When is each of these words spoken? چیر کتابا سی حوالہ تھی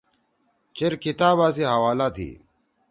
چیر 0.75 0.93
کتابا 1.03 1.47
سی 1.55 1.63
حوالہ 1.73 2.07
تھی 2.15 2.29